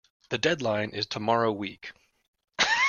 The 0.31 0.39
deadline 0.39 0.89
is 0.95 1.05
tomorrow 1.05 1.51
week 1.51 1.93